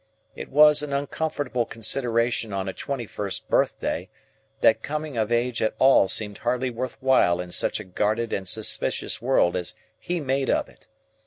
It 0.35 0.49
was 0.49 0.81
an 0.81 0.93
uncomfortable 0.93 1.63
consideration 1.65 2.51
on 2.51 2.67
a 2.67 2.73
twenty 2.73 3.05
first 3.05 3.47
birthday, 3.49 4.09
that 4.61 4.81
coming 4.81 5.15
of 5.15 5.31
age 5.31 5.61
at 5.61 5.75
all 5.77 6.07
seemed 6.07 6.39
hardly 6.39 6.71
worth 6.71 6.97
while 7.03 7.39
in 7.39 7.51
such 7.51 7.79
a 7.79 7.83
guarded 7.83 8.33
and 8.33 8.47
suspicious 8.47 9.21
world 9.21 9.55
as 9.55 9.75
he 9.99 10.19
made 10.19 10.49
of 10.49 10.67
it. 10.69 10.87